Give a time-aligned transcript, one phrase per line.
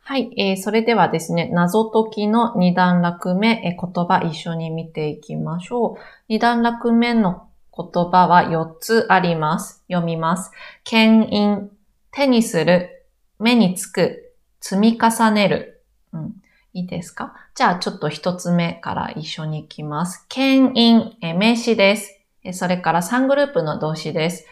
[0.00, 6.00] はい、えー、それではですね、謎解きの二段落目、えー、言葉一緒に見ていきましょう。
[6.28, 9.84] 二段落目の言葉は4つあります。
[9.86, 10.50] 読みます。
[10.82, 11.70] 牽引、
[12.10, 13.06] 手にする、
[13.38, 15.84] 目につく、積み重ねる。
[16.12, 16.34] うん、
[16.72, 17.32] いいですか？
[17.54, 20.26] じゃあちょっと一つ目から一緒に行きます。
[20.28, 22.18] 牽引、え名詞です。
[22.54, 24.46] それから3グループの動詞です。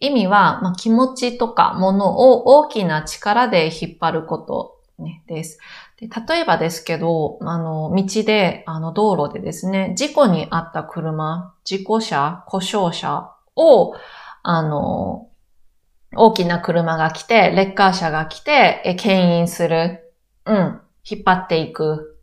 [0.00, 5.58] 意味は、まあ、気持ちとかものを大きな力で引っ張ることね、です。
[6.00, 13.94] で例えばですけど、あの、道で、あの、道路でですね、事故に遭った車、事故車、故障車を、
[14.42, 15.28] あの、
[16.16, 20.12] 大きな車が来て、レッカー車が来て、え、牽引する。
[20.46, 20.80] うん。
[21.08, 22.17] 引っ張っていく。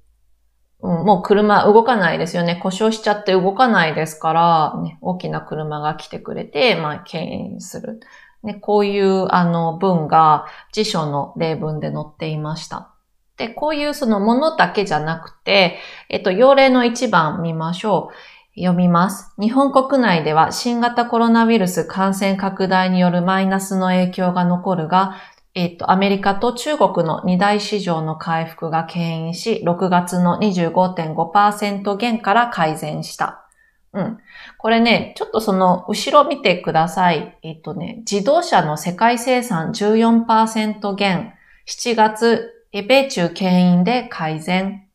[0.85, 2.55] もう車動かないですよね。
[2.55, 7.99] 故障しちゃって動かないですから、ね、大きな車が来てくれて、まあ、牽引する。
[8.43, 12.91] ね、こういうあの文が辞書の例文で載っていました。
[13.37, 18.15] で、こういうそのものだけじゃなくて、えっと、要例の一番見ましょう。
[18.57, 19.33] 読みます。
[19.37, 25.17] 日本国内では新型コロナウイルス感染拡大によるマイナスの影響が残るが、
[25.55, 33.47] えっと、アメリカと中国の二大市場の回復が牽引し、6月の25.5%減から改善した。
[33.93, 34.19] うん。
[34.57, 37.37] これね、ちょっとその後ろ見てください。
[37.41, 41.33] えっとね、自動車の世界生産14%減、
[41.65, 44.85] 7月、米中牽引で改善。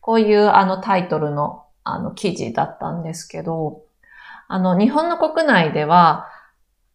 [0.00, 3.82] こういうあのタイトルのあの記事だったんですけど、
[4.46, 6.28] あの日本の国内では、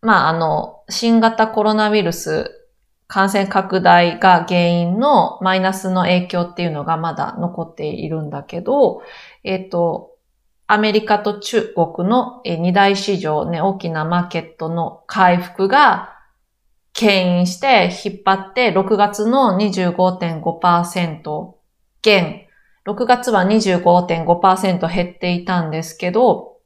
[0.02, 2.62] まああの新型コロナウイルス
[3.14, 9.03] 感染拡大が原因のマイナスの影響っていうのがまだ残っているんだけど、
[9.44, 10.16] えっ、と、
[10.66, 16.09] アメリカと中国の二大市場ね、大きなマーケットの回復が
[16.94, 21.53] 牽引して引っ張って6月の25.5%
[22.02, 22.48] 減。
[22.88, 26.58] 6月は25.5%減っていたんですけど、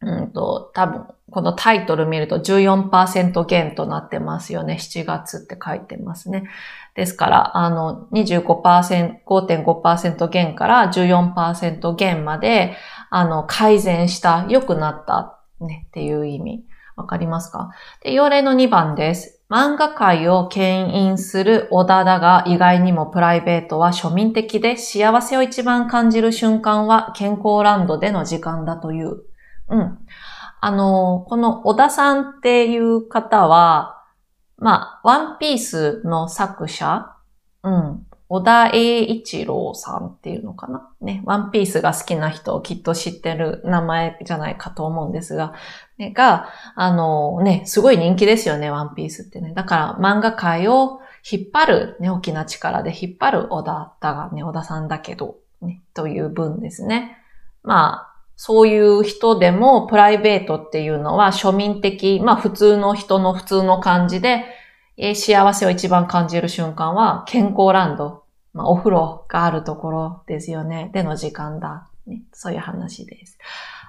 [0.00, 4.78] うんと、多分、このタイトル見ると14%減となってますよね。
[4.80, 6.44] 7月って書いてますね。
[6.94, 12.76] ですから、あの、25%、5.5%減から14%減まで、
[13.10, 16.64] あの、改善した、良くなった、ね、っていう意味。
[16.94, 17.70] わかりますか？
[18.02, 19.40] で、要例の2番です。
[19.50, 29.22] 漫画界を牽引する小田だが、意外にもプライベートは庶民的で、幸せを一番感じる瞬間は健康ランドでの時間だという。
[29.68, 29.98] うん。
[30.64, 34.00] あの、この小田さんっていう方は、
[34.58, 37.16] まあ、ワンピースの作者、
[37.64, 40.88] うん、小田栄一郎さんっていうのかな？
[41.00, 45.52] ね、ワンピースが好きな人をきっと知ってる名前じゃないかと思うんですが、
[45.98, 49.52] ね、が、あのね、すごい人気ですよね、ワンピースってね。
[49.54, 57.18] だから漫画界を引っ張る、ね、大きな力で引っ張る小田だがね、小田さんだけど、ね、という文ですね。
[57.64, 58.11] まあ、
[58.44, 64.44] そういう人でもプライベートっていうのは庶民的、まあ普通の人の普通の感じで、
[64.96, 70.90] えー、幸せを一番感じる瞬間は健康ランド、まあお風呂があるところですよね。
[70.92, 71.86] での時間だ。
[72.04, 73.38] ね、そういう話です。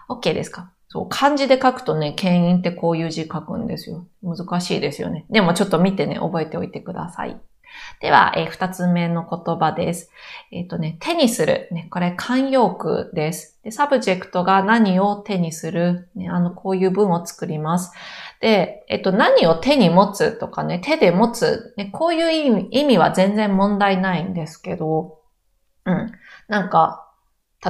[0.08, 0.70] OK ですか？
[0.88, 4.06] そう、漢字で書くとね、牽引ってこういう字書くんですよ。
[4.22, 5.26] 難しいですよね。
[5.32, 7.42] でもちょっと見てね、覚えておいてください。
[8.00, 10.10] では、えー、二つ目の言葉です。
[10.52, 11.70] えっ、ー、とね、手にする。
[11.72, 13.60] ね、これ、慣用句です。
[13.64, 16.10] で、 subject が何を手にする？
[16.16, 17.92] ね、あの、こういう文を作ります。
[18.42, 21.74] で、えっ、ー、と、何を手に持つとかね、手で持つ。
[21.78, 25.20] ね、こういう意味意味は全然問題ないんですけど、
[25.86, 26.12] うん。
[26.50, 27.10] なんか、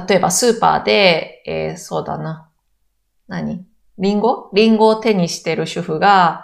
[0.08, 2.50] 例えばスーパーで、えー、そうだな。
[3.28, 3.64] 何？
[3.98, 4.50] リンゴ？
[4.52, 6.43] リンゴを手にしてる主婦が、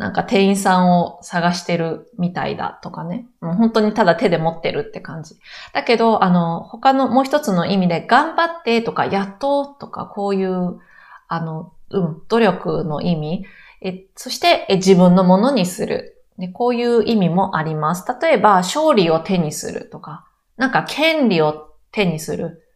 [0.00, 3.26] なんか店員さんを探してるみたいだとかね。
[3.42, 5.36] もう本当にただ手で持ってるって感じ。
[5.74, 10.80] だけど、あの、他のもう一つの意味で頑張ってとかやっととかこういう、
[11.28, 13.44] あの、うん、努力の意味。
[13.82, 16.24] えそしてえ自分のものにする。
[16.38, 16.48] で。
[16.48, 18.06] こういう意味もあります。
[18.22, 20.24] 例えば、勝利を手にするとか、
[20.56, 22.66] なんか権利を手にする。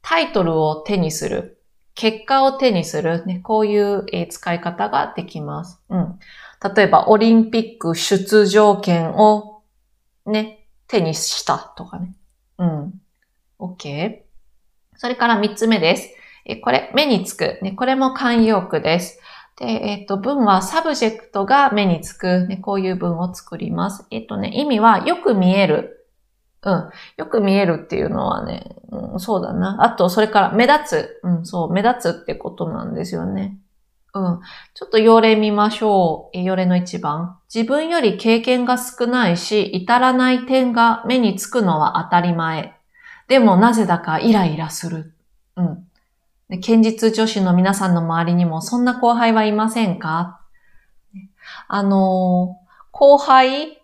[0.00, 1.58] タイトルを手にする。
[1.94, 3.26] 結果を手にする。
[3.26, 5.82] ね、こういう、え使い方ができます。
[5.90, 6.18] うん。
[6.62, 9.62] 例えばオリンピック出場権を
[10.26, 12.14] ね、手にしたとかね。
[12.58, 13.00] うん。
[13.58, 14.22] OK。
[14.96, 16.10] それから三つ目です。
[16.44, 17.58] えこれ、目につく。
[17.62, 19.20] ね、これも慣用句です。
[19.58, 22.46] で、えっ、ー、と、文は subject が目につく。
[22.46, 24.06] ね、こういう文を作ります。
[24.10, 26.08] えっ、ー、とね、意味はよく見える。
[26.62, 26.90] うん。
[27.16, 29.84] よく見えるっていうのはね、うん、そうだな。
[29.84, 31.20] あと、それから目立つ。
[31.22, 33.58] うん、そう、目立つってことなんですよね。
[34.14, 34.40] うん。
[34.74, 36.38] ちょっと要例見ましょう。
[36.38, 37.38] 要例の一番。
[37.52, 42.74] 自分より経験が少ないし、至らない点が目につくのは当たり前。
[43.28, 45.14] でもなぜだかイライラする。
[45.56, 45.88] うん。
[46.50, 50.40] で堅実女子の皆さんの周りにもそんな後輩はいませんか？
[51.66, 53.80] あのー、後輩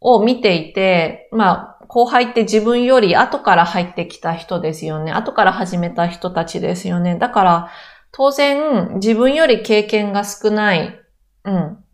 [0.00, 5.12] を見ていて、まあ、後輩って自分より後から入ってきた人ですよね。
[5.12, 7.16] 後から始めた人たちですよね。
[7.16, 7.70] だから、
[8.12, 11.00] 当然、自分より経験が少ない。
[11.44, 11.84] うん。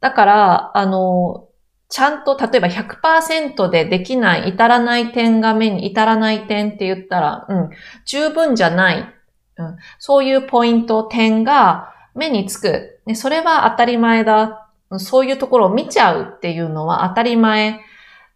[0.00, 1.48] だから、あの、
[1.88, 7.70] ちゃんと、例えば100%でできない、至らない点が目に、至らない点って言ったら、うん、
[8.06, 9.14] 十分じゃない。
[9.58, 13.00] うん、そういうポイント、点が目につく。
[13.06, 14.68] ね、それは当たり前だ。
[14.98, 17.80] そういうところを見ちゃうっていうのは当たり前。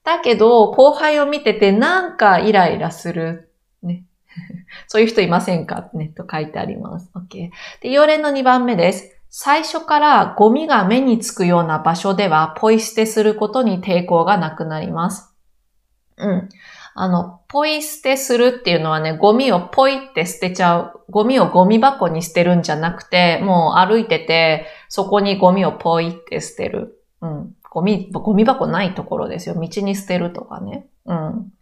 [0.05, 3.46] だけど、後輩を見ててなんかイライラする。
[4.89, 5.91] そういう人いませんか？
[5.95, 7.11] ね、と書いてあります。
[7.15, 7.51] OK。
[7.81, 9.13] で、要例の2番目です。
[9.29, 15.35] 最初からゴミが目につくような場所ではポイ捨てすることに抵抗がなくなります。
[16.17, 16.49] うん。
[16.95, 21.01] あの、ポイ捨てするっていうのはね、ゴミをポイって捨てちゃう。
[21.11, 27.05] ゴミをゴミ箱に捨てるんじゃなくて、もう歩いてて、そこにゴミをポイって捨てる。
[27.21, 27.55] うん。
[27.71, 29.55] ゴミ、ゴミ箱ないところですよ。
[29.55, 30.87] 道に捨てるとかね。
[31.05, 31.53] うん。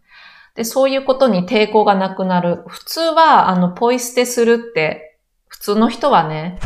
[0.55, 2.63] で、そういうことに抵抗がなくなる。
[2.67, 6.59] 普通は、あの、ポイ捨てするって、普通の人はね、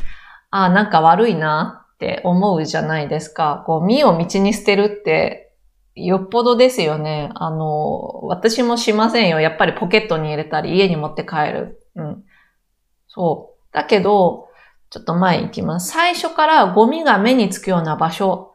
[0.51, 3.63] ああ、なんか悪いなって思うじゃないですか。
[3.67, 5.53] ゴミを道に捨てるって、
[5.95, 7.31] よっぽどですよね。
[7.35, 9.39] あの、私もしませんよ。
[9.39, 11.81] やっぱりポケットに入れたり、家に持って帰る。
[11.95, 12.23] うん。
[13.07, 13.73] そう。
[13.73, 14.49] だけど、
[14.89, 15.91] ちょっと前行きます。
[15.91, 18.53] 最初からゴミが目につくような場所、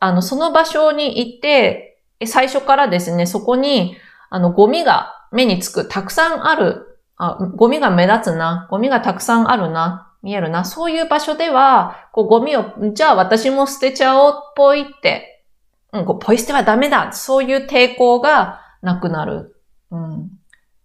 [0.00, 3.96] あの、その場所に行って、最初からですね、そこに、
[4.32, 10.64] あの、ゴミが目につく、たくさんある、あ、ゴミが目立つな、ゴミがたくさんあるな、見えるな。
[10.64, 12.64] そういう場所では、こうゴミを、
[12.94, 15.44] じゃあ私も捨てちゃおうぽいって、
[15.92, 17.12] うん、こうポイ捨てはダメだ。
[17.12, 19.56] そういう抵抗がなくなる。
[19.90, 20.14] うん。
[20.14, 20.18] っ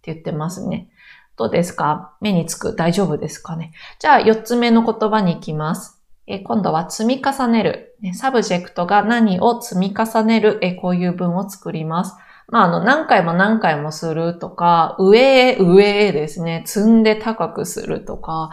[0.02, 0.90] て言ってますね。
[1.36, 2.12] どうですか？
[2.20, 3.72] 目につく大丈夫ですかね？
[3.98, 6.02] じゃあ、四つ目の言葉に行きます。
[6.26, 7.96] え今度は積み重ねる。
[8.12, 10.58] subject が何を積み重ねる？
[10.60, 12.16] えこういう文を作ります。
[12.50, 18.50] まあ、あの、何回も何回もするとか、上へ上へですね、積んで高くするとか、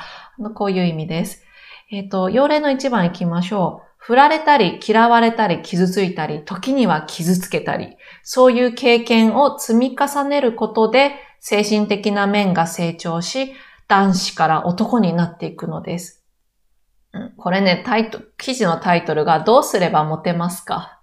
[0.54, 1.44] こういう意味です。
[1.92, 3.86] えっ、ー、と、要例の一番行きましょう。
[3.98, 13.54] 振られたり、嫌われたり、傷ついたり、時には傷つけたり、そういう経験を積み重ねることで、精神的な面が成長し、
[13.88, 16.24] 男子から男になっていくのです。
[17.38, 21.00] これね、タイト、記事のタイトルがどうすればモテますか？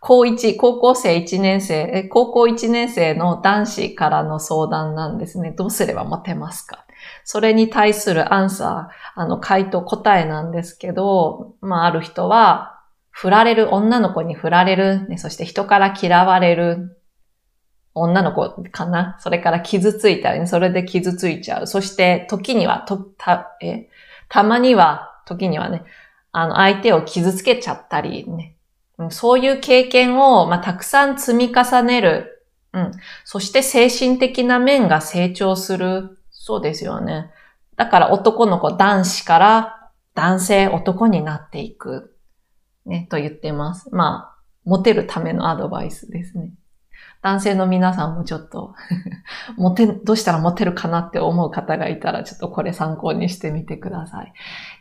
[0.00, 5.52] 高一、高校生1年生、高校1年生の男子からの相談なんですね。
[5.52, 6.84] どうすればモテますか？
[7.24, 12.80] それに対するアンサー、あの、回答、答えなんですけど、まあ、ある人は、
[13.10, 16.98] 振られる、女の子に振られる、ね、そして人から嫌われる、
[17.94, 19.18] 女の子かな？
[19.20, 21.66] それから傷ついたり、ね、それで傷ついちゃう。
[21.66, 23.88] そして、時には、と、た、え、
[24.28, 25.84] たまには、時にはね、
[26.32, 28.56] あの、相手を傷つけちゃったりね、
[29.10, 32.46] そういう経験を、まあ、たくさん積み重ねる。
[32.72, 32.92] うん。
[33.24, 36.18] そして精神的な面が成長する。
[36.30, 37.30] そうですよね。
[37.76, 42.16] だから男の子、男子から男性、男になっていく。
[42.86, 43.88] ね、と言ってます。
[43.94, 46.52] まあ、モテるためのアドバイスですね。
[47.22, 48.74] 男性の皆さんもちょっと
[49.56, 54.32] モテ、どうしたらモテるかなって思う方がいたら、ちょっとこれ参考にしてみてください。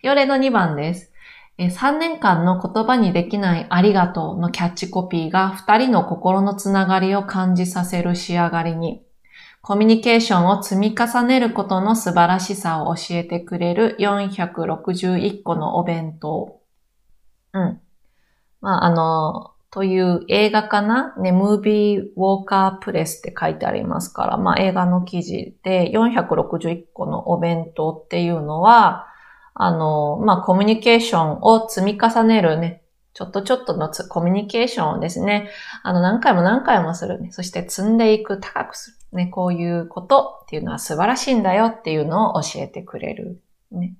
[0.01, 1.10] よれの2番です。
[1.59, 9.03] 3年間の言葉にできないありがとうのキャッチコピーが2人の心のつながりを感じさせる仕上がりに、
[9.61, 16.61] コミュニケーションを積み重ねることの素晴らしさを教えてくれる461個のお弁当。
[17.53, 17.79] うん。
[18.59, 21.15] まあ、あの、という映画かな？
[21.17, 29.07] ね、ムービーウォーカープレスって書いてありますから、まあ映画の記事で461個のお弁当っていうのは、
[29.53, 32.81] あの、まあ、コミュニケーションを積み重ねるね、
[33.13, 35.49] ちょっとちょっとのコミュニケーションをですね、
[35.83, 37.31] あの、何回も何回もするね。
[37.31, 38.97] そして積んでいく、高くする。
[39.17, 43.41] ね、こういうことっていうのは素晴らしいんだよっていうのを教えてくれる。
[43.71, 43.95] ね。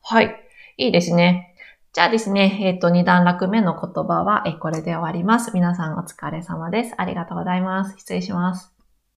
[0.00, 0.34] はい。
[0.78, 1.54] いいですね。
[1.92, 5.50] じゃあですね、えっ、ー、と、二段落目の言葉は、え、これで終わります。
[5.52, 6.94] 皆さんお疲れ様です。
[6.96, 7.98] ありがとうございます。
[7.98, 8.79] 失礼します。